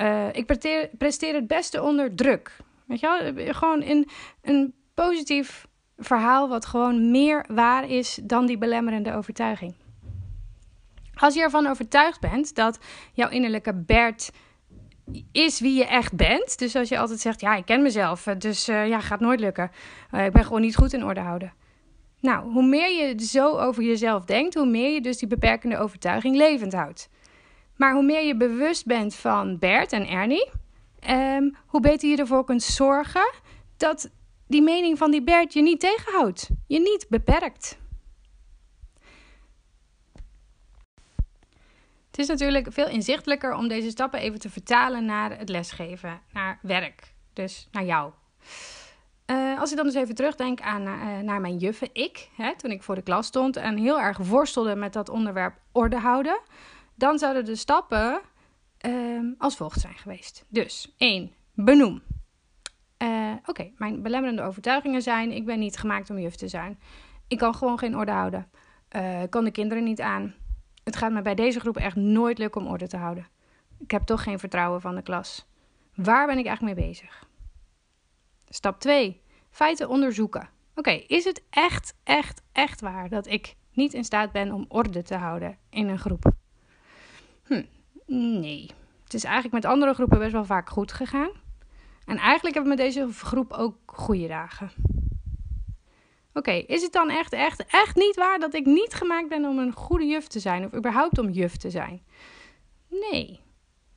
Uh, 0.00 0.32
ik 0.32 0.46
presteer, 0.46 0.90
presteer, 0.98 1.34
het 1.34 1.46
beste 1.46 1.82
onder 1.82 2.14
druk. 2.14 2.56
Weet 2.84 3.00
je 3.00 3.32
wel? 3.34 3.54
Gewoon 3.54 3.82
in 3.82 4.08
een 4.42 4.74
positief 4.94 5.66
verhaal 5.96 6.48
wat 6.48 6.66
gewoon 6.66 7.10
meer 7.10 7.44
waar 7.48 7.90
is 7.90 8.18
dan 8.22 8.46
die 8.46 8.58
belemmerende 8.58 9.14
overtuiging. 9.14 9.74
Als 11.20 11.34
je 11.34 11.40
ervan 11.40 11.66
overtuigd 11.66 12.20
bent 12.20 12.54
dat 12.54 12.78
jouw 13.12 13.28
innerlijke 13.28 13.74
Bert 13.74 14.30
is 15.32 15.60
wie 15.60 15.74
je 15.74 15.86
echt 15.86 16.16
bent. 16.16 16.58
Dus 16.58 16.76
als 16.76 16.88
je 16.88 16.98
altijd 16.98 17.20
zegt, 17.20 17.40
ja, 17.40 17.54
ik 17.54 17.64
ken 17.64 17.82
mezelf, 17.82 18.26
eh, 18.26 18.34
dus 18.38 18.68
uh, 18.68 18.88
ja, 18.88 19.00
gaat 19.00 19.20
nooit 19.20 19.40
lukken. 19.40 19.70
Uh, 20.14 20.24
ik 20.24 20.32
ben 20.32 20.44
gewoon 20.44 20.60
niet 20.60 20.76
goed 20.76 20.92
in 20.92 21.04
orde 21.04 21.20
houden. 21.20 21.52
Nou, 22.20 22.52
hoe 22.52 22.66
meer 22.66 22.90
je 22.90 23.24
zo 23.24 23.58
over 23.58 23.82
jezelf 23.82 24.24
denkt, 24.24 24.54
hoe 24.54 24.66
meer 24.66 24.94
je 24.94 25.00
dus 25.00 25.18
die 25.18 25.28
beperkende 25.28 25.78
overtuiging 25.78 26.36
levend 26.36 26.72
houdt. 26.72 27.08
Maar 27.76 27.92
hoe 27.92 28.02
meer 28.02 28.26
je 28.26 28.36
bewust 28.36 28.86
bent 28.86 29.14
van 29.14 29.58
Bert 29.58 29.92
en 29.92 30.08
Ernie, 30.08 30.50
um, 31.10 31.56
hoe 31.66 31.80
beter 31.80 32.08
je 32.08 32.16
ervoor 32.16 32.44
kunt 32.44 32.62
zorgen 32.62 33.32
dat 33.76 34.10
die 34.46 34.62
mening 34.62 34.98
van 34.98 35.10
die 35.10 35.22
Bert 35.22 35.52
je 35.52 35.62
niet 35.62 35.80
tegenhoudt, 35.80 36.48
je 36.66 36.80
niet 36.80 37.06
beperkt. 37.08 37.78
Het 42.18 42.28
is 42.30 42.38
natuurlijk 42.38 42.72
veel 42.72 42.88
inzichtelijker 42.88 43.54
om 43.54 43.68
deze 43.68 43.90
stappen 43.90 44.20
even 44.20 44.38
te 44.38 44.50
vertalen 44.50 45.04
naar 45.04 45.38
het 45.38 45.48
lesgeven, 45.48 46.20
naar 46.32 46.58
werk, 46.62 47.14
dus 47.32 47.68
naar 47.72 47.84
jou. 47.84 48.12
Uh, 49.26 49.60
als 49.60 49.70
ik 49.70 49.76
dan 49.76 49.86
dus 49.86 49.94
even 49.94 50.14
terugdenk 50.14 50.60
aan 50.60 50.86
uh, 50.86 51.18
naar 51.18 51.40
mijn 51.40 51.56
juffen, 51.56 51.88
ik, 51.92 52.28
hè, 52.36 52.56
toen 52.56 52.70
ik 52.70 52.82
voor 52.82 52.94
de 52.94 53.02
klas 53.02 53.26
stond 53.26 53.56
en 53.56 53.76
heel 53.76 54.00
erg 54.00 54.18
worstelde 54.18 54.76
met 54.76 54.92
dat 54.92 55.08
onderwerp 55.08 55.54
orde 55.72 55.98
houden, 55.98 56.40
dan 56.94 57.18
zouden 57.18 57.44
de 57.44 57.56
stappen 57.56 58.20
uh, 58.86 59.32
als 59.38 59.56
volgt 59.56 59.80
zijn 59.80 59.98
geweest. 59.98 60.44
Dus 60.48 60.94
1. 60.96 61.32
Benoem. 61.54 62.02
Uh, 63.02 63.32
Oké, 63.46 63.70
mijn 63.76 64.02
belemmerende 64.02 64.42
overtuigingen 64.42 65.02
zijn: 65.02 65.32
ik 65.32 65.44
ben 65.44 65.58
niet 65.58 65.76
gemaakt 65.76 66.10
om 66.10 66.18
juf 66.18 66.34
te 66.34 66.48
zijn. 66.48 66.78
Ik 67.28 67.38
kan 67.38 67.54
gewoon 67.54 67.78
geen 67.78 67.96
orde 67.96 68.12
houden. 68.12 68.50
Kan 69.30 69.44
de 69.44 69.50
kinderen 69.50 69.84
niet 69.84 70.00
aan. 70.00 70.34
Het 70.88 70.96
gaat 70.96 71.12
me 71.12 71.22
bij 71.22 71.34
deze 71.34 71.60
groep 71.60 71.76
echt 71.76 71.96
nooit 71.96 72.38
lukken 72.38 72.60
om 72.60 72.66
orde 72.66 72.86
te 72.86 72.96
houden. 72.96 73.26
Ik 73.78 73.90
heb 73.90 74.02
toch 74.02 74.22
geen 74.22 74.38
vertrouwen 74.38 74.80
van 74.80 74.94
de 74.94 75.02
klas. 75.02 75.46
Waar 75.94 76.26
ben 76.26 76.38
ik 76.38 76.46
eigenlijk 76.46 76.76
mee 76.76 76.88
bezig? 76.88 77.28
Stap 78.48 78.80
2. 78.80 79.20
Feiten 79.50 79.88
onderzoeken. 79.88 80.48
Oké, 80.74 80.90
is 80.90 81.24
het 81.24 81.42
echt, 81.50 81.94
echt, 82.02 82.42
echt 82.52 82.80
waar 82.80 83.08
dat 83.08 83.26
ik 83.26 83.56
niet 83.72 83.94
in 83.94 84.04
staat 84.04 84.32
ben 84.32 84.52
om 84.52 84.64
orde 84.68 85.02
te 85.02 85.14
houden 85.14 85.58
in 85.70 85.88
een 85.88 85.98
groep? 85.98 86.32
Hm, 87.42 87.64
nee. 88.06 88.70
Het 89.04 89.14
is 89.14 89.24
eigenlijk 89.24 89.54
met 89.54 89.72
andere 89.72 89.94
groepen 89.94 90.18
best 90.18 90.32
wel 90.32 90.44
vaak 90.44 90.70
goed 90.70 90.92
gegaan. 90.92 91.30
En 92.04 92.16
eigenlijk 92.16 92.54
hebben 92.54 92.76
we 92.76 92.82
met 92.82 92.94
deze 92.94 93.12
groep 93.12 93.52
ook 93.52 93.76
goede 93.86 94.26
dagen. 94.26 94.70
Oké, 96.38 96.52
is 96.52 96.82
het 96.82 96.92
dan 96.92 97.10
echt, 97.10 97.32
echt, 97.32 97.64
echt 97.66 97.96
niet 97.96 98.16
waar 98.16 98.38
dat 98.38 98.54
ik 98.54 98.66
niet 98.66 98.94
gemaakt 98.94 99.28
ben 99.28 99.44
om 99.44 99.58
een 99.58 99.72
goede 99.72 100.06
juf 100.06 100.26
te 100.26 100.40
zijn? 100.40 100.64
Of 100.64 100.74
überhaupt 100.74 101.18
om 101.18 101.30
juf 101.30 101.56
te 101.56 101.70
zijn? 101.70 102.02
Nee. 102.88 103.40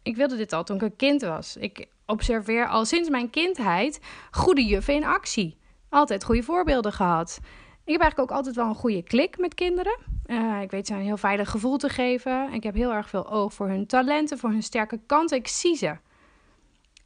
Ik 0.04 0.16
wilde 0.16 0.36
dit 0.36 0.54
al 0.54 0.64
toen 0.64 0.76
ik 0.76 0.82
een 0.82 0.96
kind 0.96 1.22
was. 1.22 1.58
Ik 1.58 1.88
observeer 2.06 2.68
al 2.68 2.86
sinds 2.86 3.10
mijn 3.10 3.30
kindheid 3.30 4.00
goede 4.32 4.66
juffen 4.66 4.94
in 4.94 5.06
actie. 5.06 5.58
Altijd 5.90 6.24
goede 6.24 6.44
voorbeelden 6.44 6.94
gehad. 6.94 7.40
Ik 7.86 7.92
heb 7.92 8.02
eigenlijk 8.02 8.32
ook 8.32 8.38
altijd 8.38 8.56
wel 8.56 8.68
een 8.68 8.76
goede 8.76 9.04
klik 9.04 9.38
met 9.38 9.54
kinderen. 9.54 9.98
Uh, 10.26 10.62
ik 10.62 10.72
weet 10.72 10.88
ze 10.88 10.94
een 10.94 11.00
heel 11.00 11.18
veilig 11.18 11.50
gevoel 11.50 11.78
te 11.78 11.90
geven. 11.90 12.54
Ik 12.54 12.64
heb 12.64 12.76
heel 12.76 12.94
erg 12.94 13.10
veel 13.10 13.32
oog 13.32 13.54
voor 13.54 13.68
hun 13.68 13.88
talenten, 13.88 14.38
voor 14.38 14.50
hun 14.50 14.64
sterke 14.64 15.00
kanten. 15.06 15.38
Ik 15.38 15.48
zie 15.48 15.76
ze. 15.76 15.96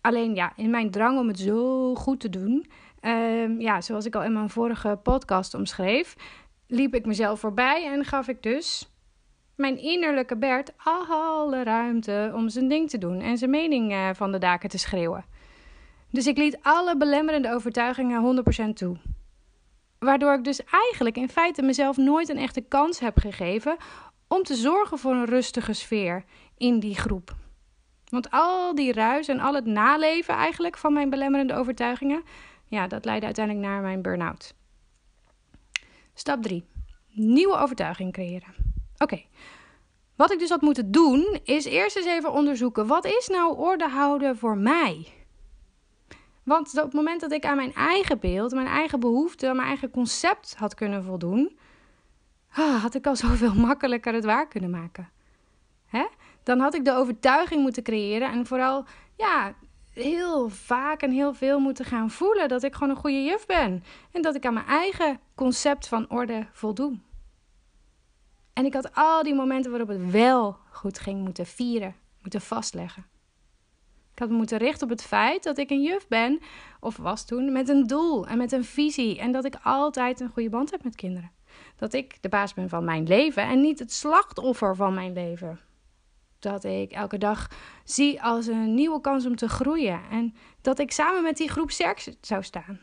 Alleen 0.01 0.36
ja, 0.36 0.54
in 0.56 0.70
mijn 0.70 0.92
drang 0.92 1.20
om 1.20 1.27
het 1.27 1.39
zo 1.39 1.96
goed 1.96 2.20
te 2.20 2.30
doen, 2.30 2.65
uh, 3.06 3.60
ja, 3.60 3.82
zoals 3.82 4.06
ik 4.06 4.16
al 4.16 4.24
in 4.24 4.34
mijn 4.34 4.50
vorige 4.50 5.00
podcast 5.04 5.54
omschreef, 5.54 6.16
liep 6.68 6.96
ik 6.96 7.06
mezelf 7.06 7.40
voorbij 7.40 7.92
en 7.92 8.06
gaf 8.06 8.28
ik 8.28 8.44
dus 8.44 8.90
mijn 9.56 9.78
innerlijke 9.78 10.38
Bert 10.38 10.72
alle 10.78 11.64
ruimte 11.64 12.32
om 12.36 12.50
zijn 12.50 12.68
ding 12.68 12.90
te 12.90 12.98
doen 12.98 13.22
en 13.22 13.38
zijn 13.38 13.50
mening 13.50 13.92
uh, 13.92 14.10
van 14.14 14.32
de 14.32 14.38
daken 14.38 14.70
te 14.70 14.78
schreeuwen. 14.78 15.26
Dus 16.12 16.28
ik 16.28 16.38
liet 16.38 16.58
alle 16.62 16.98
belemmerende 16.98 17.54
overtuigingen 17.54 18.44
100% 18.70 18.74
toe. 18.74 18.98
Waardoor 20.00 20.34
ik 20.34 20.44
dus 20.44 20.64
eigenlijk 20.64 21.18
in 21.18 21.30
feite 21.30 21.62
mezelf 21.62 21.98
nooit 21.98 22.30
een 22.30 22.38
echte 22.38 22.62
kans 22.62 23.00
heb 23.00 23.18
gegeven 23.18 23.78
om 24.28 24.44
te 24.44 24.56
zorgen 24.56 24.98
voor 24.98 25.12
een 25.12 25.26
rustige 25.26 25.74
sfeer 25.74 26.24
in 26.58 26.80
die 26.80 26.96
groep. 26.96 27.36
Want 28.10 28.32
al 28.32 28.76
die 28.76 28.94
ruis 28.94 29.28
en 29.28 29.40
al 29.40 29.54
het 29.54 29.66
naleven 29.66 30.34
eigenlijk 30.34 30.78
van 30.78 30.94
mijn 30.94 31.10
belemmerende 31.10 31.54
overtuigingen, 31.56 32.24
ja, 32.67 32.88
dat 32.88 33.05
leidde 33.05 33.25
uiteindelijk 33.25 33.65
naar 33.65 33.81
mijn 33.81 34.01
burn-out. 34.01 34.55
Stap 36.13 36.41
3. 36.41 36.65
Nieuwe 37.12 37.57
overtuiging 37.57 38.13
creëren. 38.13 38.53
Oké, 38.98 39.24
wat 40.15 40.31
ik 40.31 40.39
dus 40.39 40.50
had 40.50 40.62
moeten 40.62 40.91
doen, 40.91 41.39
is 41.43 41.65
eerst 41.65 41.95
eens 41.95 42.05
even 42.05 42.31
onderzoeken: 42.31 42.88
wat 42.88 43.05
is 43.05 43.27
nou 43.27 43.57
orde 43.57 43.89
houden 43.89 44.38
voor 44.38 44.57
mij? 44.57 45.13
Want 46.43 46.77
op 46.77 46.84
het 46.84 46.93
moment 46.93 47.22
dat 47.22 47.31
ik 47.31 47.45
aan 47.45 47.55
mijn 47.55 47.74
eigen 47.74 48.19
beeld, 48.19 48.53
mijn 48.53 48.67
eigen 48.67 49.00
behoeften, 49.00 49.55
mijn 49.55 49.67
eigen 49.67 49.89
concept 49.89 50.55
had 50.55 50.74
kunnen 50.74 51.03
voldoen, 51.03 51.57
ah, 52.51 52.81
had 52.81 52.95
ik 52.95 53.07
al 53.07 53.15
zoveel 53.15 53.53
makkelijker 53.69 54.13
het 54.13 54.25
waar 54.25 54.48
kunnen 54.48 54.69
maken. 54.69 55.10
Hè? 55.86 56.05
Dan 56.43 56.60
had 56.60 56.74
ik 56.74 56.86
de 56.86 56.93
overtuiging 56.93 57.62
moeten 57.62 57.84
creëren 57.84 58.31
en 58.31 58.45
vooral 58.45 58.86
ja, 59.15 59.53
heel 59.96 60.50
vaak 60.50 61.02
en 61.02 61.12
heel 61.12 61.34
veel 61.34 61.60
moeten 61.60 61.86
gaan 61.86 62.12
voelen 62.12 62.48
dat 62.48 62.64
ik 62.64 62.74
gewoon 62.74 62.90
een 62.90 63.02
goede 63.02 63.24
juf 63.24 63.46
ben. 63.46 63.84
En 64.12 64.22
dat 64.22 64.36
ik 64.36 64.46
aan 64.46 64.54
mijn 64.54 64.66
eigen 64.66 65.20
concept 65.36 65.88
van 65.88 66.10
orde 66.10 66.48
voldoe. 66.52 67.00
En 68.54 68.66
ik 68.66 68.74
had 68.74 68.96
al 68.96 69.24
die 69.24 69.36
momenten 69.36 69.72
waarop 69.72 69.90
het 69.90 70.12
wel 70.12 70.58
goed 70.72 71.00
ging 71.00 71.24
moeten 71.24 71.46
vieren, 71.46 71.96
moeten 72.22 72.42
vastleggen. 72.42 73.06
Ik 74.12 74.20
had 74.22 74.30
me 74.30 74.36
moeten 74.36 74.58
richten 74.58 74.84
op 74.84 74.90
het 74.90 75.04
feit 75.04 75.44
dat 75.44 75.58
ik 75.58 75.70
een 75.70 75.82
juf 75.82 76.08
ben, 76.08 76.40
of 76.80 76.98
was 76.98 77.25
toen, 77.25 77.52
met 77.52 77.70
een 77.70 77.88
doel 77.88 78.28
en 78.28 78.38
met 78.38 78.52
een 78.52 78.64
visie. 78.64 79.20
En 79.20 79.32
dat 79.32 79.46
ik 79.46 79.56
altijd 79.64 80.20
een 80.20 80.30
goede 80.30 80.50
band 80.50 80.72
heb 80.72 80.84
met 80.84 80.96
kinderen. 80.96 81.32
Dat 81.75 81.94
ik 81.94 82.22
de 82.22 82.30
baas 82.30 82.54
ben 82.54 82.70
van 82.70 82.84
mijn 82.84 83.08
leven 83.08 83.44
en 83.44 83.62
niet 83.62 83.80
het 83.80 83.94
slachtoffer 83.94 84.75
van 84.75 84.94
mijn 84.94 85.14
leven. 85.14 85.60
Dat 86.46 86.64
ik 86.64 86.92
elke 86.92 87.18
dag 87.18 87.48
zie 87.84 88.22
als 88.22 88.48
een 88.48 88.74
nieuwe 88.74 89.02
kans 89.02 89.25
om 89.25 89.36
te 89.36 89.50
groeien. 89.50 90.02
En 90.12 90.36
dat 90.62 90.80
ik 90.80 90.92
samen 90.92 91.24
met 91.24 91.38
die 91.38 91.50
groep 91.50 91.72
sterk 91.72 92.16
zou 92.22 92.44
staan. 92.44 92.80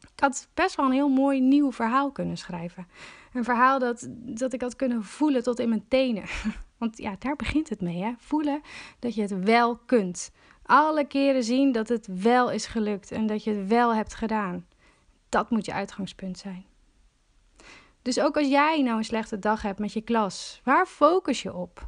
Ik 0.00 0.20
had 0.20 0.48
best 0.54 0.76
wel 0.76 0.86
een 0.86 0.92
heel 0.92 1.08
mooi 1.08 1.40
nieuw 1.40 1.72
verhaal 1.72 2.12
kunnen 2.12 2.36
schrijven. 2.36 2.88
Een 3.32 3.44
verhaal 3.44 3.78
dat, 3.78 4.08
dat 4.10 4.52
ik 4.52 4.60
had 4.60 4.76
kunnen 4.76 5.04
voelen 5.04 5.42
tot 5.42 5.58
in 5.58 5.68
mijn 5.68 5.88
tenen. 5.88 6.24
Want 6.78 6.98
ja, 6.98 7.16
daar 7.18 7.36
begint 7.36 7.68
het 7.68 7.80
mee. 7.80 8.02
Hè? 8.02 8.12
Voelen 8.18 8.60
dat 8.98 9.14
je 9.14 9.20
het 9.22 9.44
wel 9.44 9.76
kunt. 9.76 10.30
Alle 10.62 11.06
keren 11.06 11.44
zien 11.44 11.72
dat 11.72 11.88
het 11.88 12.08
wel 12.22 12.50
is 12.50 12.66
gelukt 12.66 13.10
en 13.10 13.26
dat 13.26 13.44
je 13.44 13.50
het 13.50 13.68
wel 13.68 13.94
hebt 13.94 14.14
gedaan. 14.14 14.66
Dat 15.28 15.50
moet 15.50 15.64
je 15.64 15.72
uitgangspunt 15.72 16.38
zijn. 16.38 16.64
Dus 18.02 18.20
ook 18.20 18.36
als 18.36 18.48
jij 18.48 18.82
nou 18.82 18.96
een 18.96 19.04
slechte 19.04 19.38
dag 19.38 19.62
hebt 19.62 19.78
met 19.78 19.92
je 19.92 20.00
klas, 20.00 20.60
waar 20.64 20.86
focus 20.86 21.42
je 21.42 21.54
op? 21.54 21.86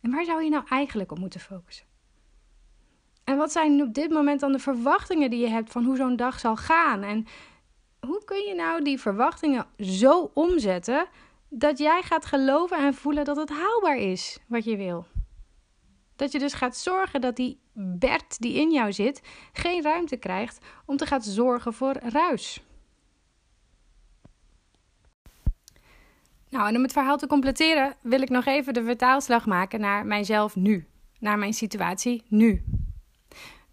En 0.00 0.10
waar 0.10 0.24
zou 0.24 0.42
je 0.42 0.50
nou 0.50 0.64
eigenlijk 0.68 1.12
op 1.12 1.18
moeten 1.18 1.40
focussen? 1.40 1.86
En 3.24 3.36
wat 3.36 3.52
zijn 3.52 3.82
op 3.82 3.94
dit 3.94 4.10
moment 4.10 4.40
dan 4.40 4.52
de 4.52 4.58
verwachtingen 4.58 5.30
die 5.30 5.40
je 5.40 5.48
hebt 5.48 5.70
van 5.70 5.84
hoe 5.84 5.96
zo'n 5.96 6.16
dag 6.16 6.38
zal 6.38 6.56
gaan? 6.56 7.02
En 7.02 7.26
hoe 8.00 8.24
kun 8.24 8.40
je 8.40 8.54
nou 8.54 8.82
die 8.82 9.00
verwachtingen 9.00 9.66
zo 9.78 10.30
omzetten 10.34 11.06
dat 11.48 11.78
jij 11.78 12.02
gaat 12.02 12.24
geloven 12.24 12.76
en 12.76 12.94
voelen 12.94 13.24
dat 13.24 13.36
het 13.36 13.48
haalbaar 13.48 13.96
is 13.96 14.38
wat 14.46 14.64
je 14.64 14.76
wil? 14.76 15.06
Dat 16.16 16.32
je 16.32 16.38
dus 16.38 16.54
gaat 16.54 16.76
zorgen 16.76 17.20
dat 17.20 17.36
die 17.36 17.60
Bert 17.72 18.40
die 18.40 18.54
in 18.54 18.70
jou 18.70 18.92
zit 18.92 19.22
geen 19.52 19.82
ruimte 19.82 20.16
krijgt 20.16 20.66
om 20.84 20.96
te 20.96 21.06
gaan 21.06 21.22
zorgen 21.22 21.72
voor 21.72 21.96
ruis. 22.02 22.62
Nou, 26.50 26.68
en 26.68 26.76
om 26.76 26.82
het 26.82 26.92
verhaal 26.92 27.16
te 27.16 27.26
completeren 27.26 27.94
wil 28.00 28.20
ik 28.20 28.28
nog 28.28 28.46
even 28.46 28.74
de 28.74 28.84
vertaalslag 28.84 29.46
maken 29.46 29.80
naar 29.80 30.06
mijzelf 30.06 30.56
nu, 30.56 30.86
naar 31.18 31.38
mijn 31.38 31.54
situatie 31.54 32.22
nu. 32.28 32.64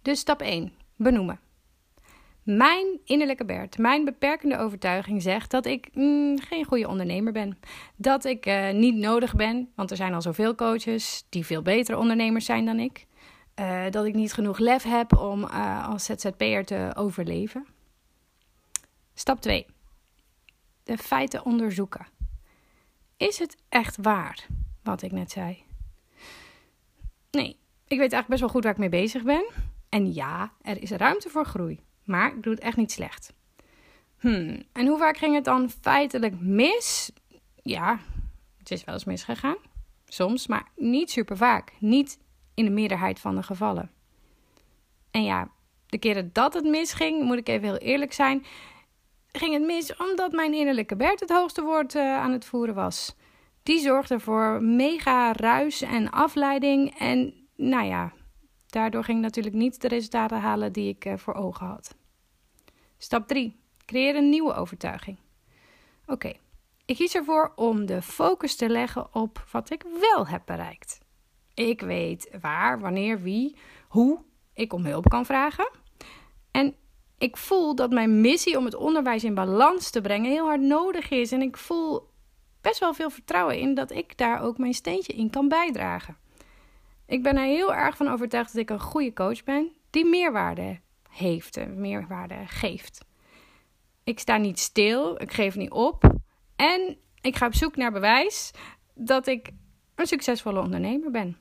Dus 0.01 0.19
stap 0.19 0.41
1: 0.41 0.73
benoemen. 0.95 1.39
Mijn 2.43 2.99
innerlijke 3.05 3.45
Bert, 3.45 3.77
mijn 3.77 4.05
beperkende 4.05 4.57
overtuiging 4.57 5.21
zegt 5.21 5.51
dat 5.51 5.65
ik 5.65 5.89
mm, 5.93 6.39
geen 6.39 6.65
goede 6.65 6.87
ondernemer 6.87 7.33
ben. 7.33 7.59
Dat 7.95 8.25
ik 8.25 8.45
uh, 8.45 8.71
niet 8.71 8.95
nodig 8.95 9.35
ben, 9.35 9.69
want 9.75 9.91
er 9.91 9.97
zijn 9.97 10.13
al 10.13 10.21
zoveel 10.21 10.55
coaches 10.55 11.25
die 11.29 11.45
veel 11.45 11.61
betere 11.61 11.97
ondernemers 11.97 12.45
zijn 12.45 12.65
dan 12.65 12.79
ik. 12.79 13.05
Uh, 13.59 13.83
dat 13.89 14.05
ik 14.05 14.13
niet 14.13 14.33
genoeg 14.33 14.57
lef 14.57 14.83
heb 14.83 15.17
om 15.17 15.43
uh, 15.43 15.87
als 15.89 16.03
ZZP'er 16.03 16.65
te 16.65 16.91
overleven. 16.95 17.65
Stap 19.13 19.41
2. 19.41 19.65
De 20.83 20.97
feiten 20.97 21.45
onderzoeken. 21.45 22.16
Is 23.17 23.39
het 23.39 23.57
echt 23.69 23.97
waar 24.01 24.45
wat 24.83 25.01
ik 25.01 25.11
net 25.11 25.31
zei? 25.31 25.63
Nee, 27.31 27.57
ik 27.87 27.97
weet 27.97 27.99
eigenlijk 27.99 28.27
best 28.27 28.39
wel 28.39 28.49
goed 28.49 28.63
waar 28.63 28.71
ik 28.71 28.77
mee 28.77 28.89
bezig 28.89 29.23
ben. 29.23 29.45
En 29.89 30.13
ja, 30.13 30.51
er 30.61 30.81
is 30.81 30.91
ruimte 30.91 31.29
voor 31.29 31.45
groei. 31.45 31.79
Maar 32.03 32.35
ik 32.35 32.43
doe 32.43 32.53
het 32.53 32.63
echt 32.63 32.77
niet 32.77 32.91
slecht. 32.91 33.33
Hmm, 34.17 34.63
en 34.71 34.87
hoe 34.87 34.97
vaak 34.97 35.17
ging 35.17 35.35
het 35.35 35.45
dan 35.45 35.69
feitelijk 35.69 36.39
mis? 36.39 37.11
Ja, 37.61 37.99
het 38.57 38.71
is 38.71 38.83
wel 38.83 38.93
eens 38.93 39.03
misgegaan. 39.03 39.57
Soms, 40.05 40.47
maar 40.47 40.67
niet 40.75 41.11
super 41.11 41.37
vaak. 41.37 41.73
Niet 41.79 42.19
in 42.53 42.65
de 42.65 42.71
meerderheid 42.71 43.19
van 43.19 43.35
de 43.35 43.43
gevallen. 43.43 43.91
En 45.11 45.23
ja, 45.23 45.49
de 45.85 45.97
keren 45.97 46.29
dat 46.33 46.53
het 46.53 46.65
misging, 46.65 47.23
moet 47.23 47.37
ik 47.37 47.47
even 47.47 47.67
heel 47.67 47.77
eerlijk 47.77 48.13
zijn, 48.13 48.45
ging 49.37 49.53
het 49.53 49.63
mis 49.63 49.95
omdat 49.95 50.31
mijn 50.31 50.53
innerlijke 50.53 50.95
Bert 50.95 51.19
het 51.19 51.29
hoogste 51.29 51.61
woord 51.61 51.95
uh, 51.95 52.17
aan 52.17 52.31
het 52.31 52.45
voeren 52.45 52.75
was. 52.75 53.15
Die 53.63 53.79
zorgde 53.79 54.19
voor 54.19 54.63
mega 54.63 55.33
ruis 55.33 55.81
en 55.81 56.09
afleiding. 56.11 56.99
En 56.99 57.47
nou 57.55 57.85
ja, 57.85 58.13
daardoor 58.65 59.03
ging 59.03 59.17
ik 59.17 59.23
natuurlijk 59.23 59.55
niet 59.55 59.81
de 59.81 59.87
resultaten 59.87 60.39
halen 60.39 60.73
die 60.73 60.89
ik 60.89 61.05
uh, 61.05 61.17
voor 61.17 61.33
ogen 61.33 61.65
had. 61.65 61.95
Stap 62.97 63.27
3. 63.27 63.59
Creëer 63.85 64.15
een 64.15 64.29
nieuwe 64.29 64.53
overtuiging. 64.53 65.17
Oké, 66.05 66.33
ik 66.85 66.95
kies 66.95 67.15
ervoor 67.15 67.51
om 67.55 67.85
de 67.85 68.01
focus 68.01 68.55
te 68.55 68.69
leggen 68.69 69.15
op 69.15 69.45
wat 69.51 69.69
ik 69.69 69.83
wel 69.99 70.27
heb 70.27 70.41
bereikt. 70.45 70.99
Ik 71.53 71.81
weet 71.81 72.37
waar, 72.41 72.79
wanneer, 72.79 73.21
wie, 73.21 73.55
hoe 73.87 74.19
ik 74.53 74.73
om 74.73 74.85
hulp 74.85 75.09
kan 75.09 75.25
vragen. 75.25 75.69
En 76.51 76.75
ik 77.17 77.37
voel 77.37 77.75
dat 77.75 77.91
mijn 77.91 78.21
missie 78.21 78.57
om 78.57 78.65
het 78.65 78.75
onderwijs 78.75 79.23
in 79.23 79.33
balans 79.33 79.89
te 79.89 80.01
brengen 80.01 80.31
heel 80.31 80.45
hard 80.45 80.61
nodig 80.61 81.09
is. 81.09 81.31
En 81.31 81.41
ik 81.41 81.57
voel 81.57 82.09
best 82.61 82.79
wel 82.79 82.93
veel 82.93 83.09
vertrouwen 83.09 83.59
in 83.59 83.73
dat 83.73 83.91
ik 83.91 84.17
daar 84.17 84.41
ook 84.41 84.57
mijn 84.57 84.73
steentje 84.73 85.13
in 85.13 85.29
kan 85.29 85.47
bijdragen. 85.47 86.17
Ik 87.05 87.23
ben 87.23 87.37
er 87.37 87.43
heel 87.43 87.73
erg 87.73 87.97
van 87.97 88.07
overtuigd 88.07 88.53
dat 88.53 88.61
ik 88.61 88.69
een 88.69 88.79
goede 88.79 89.13
coach 89.13 89.43
ben 89.43 89.71
die 89.89 90.05
meerwaarde 90.05 90.79
heeft 91.09 91.57
en 91.57 91.81
meerwaarde 91.81 92.43
geeft. 92.45 93.05
Ik 94.03 94.19
sta 94.19 94.37
niet 94.37 94.59
stil, 94.59 95.21
ik 95.21 95.33
geef 95.33 95.55
niet 95.55 95.71
op 95.71 96.13
en 96.55 96.97
ik 97.21 97.35
ga 97.35 97.45
op 97.45 97.55
zoek 97.55 97.75
naar 97.75 97.91
bewijs 97.91 98.51
dat 98.93 99.27
ik 99.27 99.49
een 99.95 100.07
succesvolle 100.07 100.61
ondernemer 100.61 101.11
ben. 101.11 101.37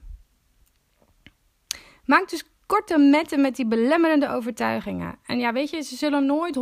Maak 2.04 2.28
dus 2.28 2.44
korte 2.66 2.98
metten 2.98 3.40
met 3.40 3.56
die 3.56 3.66
belemmerende 3.66 4.28
overtuigingen. 4.28 5.18
En 5.26 5.38
ja, 5.38 5.52
weet 5.52 5.70
je, 5.70 5.82
ze 5.82 5.96
zullen 5.96 6.26
nooit 6.26 6.58
100% 6.58 6.60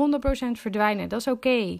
verdwijnen. 0.53 1.09
Dat 1.09 1.21
is 1.21 1.27
oké. 1.27 1.79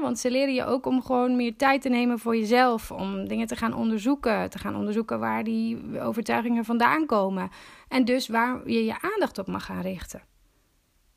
Want 0.00 0.18
ze 0.18 0.30
leren 0.30 0.54
je 0.54 0.64
ook 0.64 0.86
om 0.86 1.02
gewoon 1.02 1.36
meer 1.36 1.56
tijd 1.56 1.82
te 1.82 1.88
nemen 1.88 2.18
voor 2.18 2.36
jezelf. 2.36 2.90
Om 2.90 3.28
dingen 3.28 3.46
te 3.46 3.56
gaan 3.56 3.74
onderzoeken. 3.74 4.50
Te 4.50 4.58
gaan 4.58 4.76
onderzoeken 4.76 5.18
waar 5.18 5.44
die 5.44 6.00
overtuigingen 6.00 6.64
vandaan 6.64 7.06
komen. 7.06 7.50
En 7.88 8.04
dus 8.04 8.28
waar 8.28 8.70
je 8.70 8.84
je 8.84 9.00
aandacht 9.00 9.38
op 9.38 9.46
mag 9.46 9.64
gaan 9.64 9.80
richten. 9.80 10.22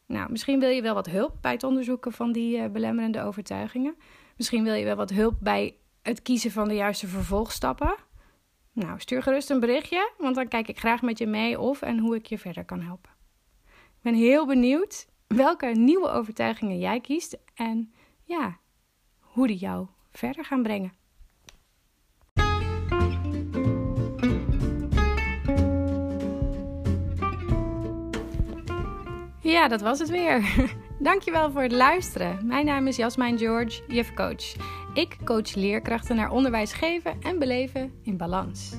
Nou, 0.08 0.32
misschien 0.32 0.60
wil 0.60 0.70
je 0.70 0.82
wel 0.82 0.94
wat 0.94 1.10
hulp 1.10 1.38
bij 1.42 1.52
het 1.52 1.64
onderzoeken 1.64 2.12
van 2.12 2.32
die 2.32 2.58
uh, 2.58 2.70
belemmerende 2.70 3.24
overtuigingen. 3.24 3.96
Misschien 4.38 4.64
wil 4.64 4.74
je 4.74 4.86
wel 4.86 4.96
wat 4.96 5.10
hulp 5.10 5.36
bij 5.40 5.76
het 6.02 6.22
kiezen 6.22 6.52
van 6.52 6.68
de 6.68 6.74
juiste 6.74 7.08
vervolgstappen. 7.08 7.96
Nou, 8.74 9.00
stuur 9.00 9.24
gerust 9.24 9.50
een 9.50 9.60
berichtje, 9.60 10.12
want 10.18 10.36
dan 10.36 10.48
kijk 10.48 10.68
ik 10.68 10.80
graag 10.80 11.02
met 11.02 11.18
je 11.18 11.28
mee 11.28 11.60
of 11.60 11.82
en 11.82 12.00
hoe 12.00 12.16
ik 12.16 12.26
je 12.26 12.38
verder 12.38 12.66
kan 12.66 12.82
helpen. 12.82 13.12
Ik 13.68 14.02
ben 14.02 14.14
heel 14.14 14.46
benieuwd 14.46 15.08
welke 15.28 15.66
nieuwe 15.66 16.10
overtuigingen 16.10 16.80
jij 16.80 17.02
kiest 17.02 17.38
en 17.54 17.94
ja, 18.24 18.60
hoe 19.20 19.48
die 19.48 19.58
jou 19.58 19.88
verder 20.12 20.46
gaan 20.46 20.64
brengen. 20.64 20.94
Ja, 29.42 29.68
dat 29.68 29.82
was 29.82 30.00
het 30.00 30.10
weer. 30.10 30.44
Dankjewel 31.02 31.52
voor 31.52 31.62
het 31.62 31.72
luisteren. 31.72 32.40
Mijn 32.48 32.66
naam 32.66 32.88
is 32.88 32.96
Jasmijn 32.96 33.38
George, 33.38 33.82
jufcoach. 33.88 34.56
Ik 34.94 35.18
coach 35.26 35.56
leerkrachten 35.56 36.16
naar 36.16 36.32
onderwijs 36.32 36.74
geven 36.74 37.22
en 37.22 37.40
beleven 37.40 37.92
in 38.04 38.18
balans. 38.18 38.76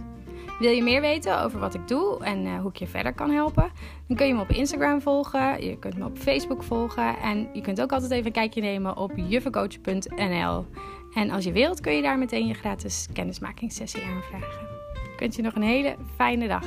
Wil 0.59 0.71
je 0.71 0.83
meer 0.83 1.01
weten 1.01 1.43
over 1.43 1.59
wat 1.59 1.75
ik 1.75 1.89
doe 1.89 2.25
en 2.25 2.47
uh, 2.47 2.61
hoe 2.61 2.71
ik 2.71 2.77
je 2.77 2.87
verder 2.87 3.15
kan 3.15 3.31
helpen? 3.31 3.71
Dan 4.09 4.17
kun 4.17 4.27
je 4.27 4.35
me 4.35 4.41
op 4.41 4.51
Instagram 4.51 5.01
volgen, 5.01 5.65
je 5.67 5.79
kunt 5.79 5.99
me 5.99 6.05
op 6.05 6.19
Facebook 6.19 6.63
volgen 6.63 7.19
en 7.19 7.49
je 7.53 7.61
kunt 7.61 7.81
ook 7.81 7.93
altijd 7.93 8.11
even 8.11 8.27
een 8.27 8.33
kijkje 8.33 8.61
nemen 8.61 8.97
op 8.97 9.13
juffencoach.nl. 9.17 10.67
En 11.15 11.31
als 11.31 11.45
je 11.45 11.53
wilt 11.53 11.81
kun 11.81 11.93
je 11.93 12.03
daar 12.03 12.19
meteen 12.19 12.47
je 12.47 12.55
gratis 12.55 13.09
kennismakingssessie 13.13 14.03
aanvragen. 14.03 14.69
Ik 15.13 15.19
wens 15.19 15.37
je 15.37 15.43
nog 15.43 15.55
een 15.55 15.63
hele 15.63 15.97
fijne 16.17 16.49
dag. 16.49 16.67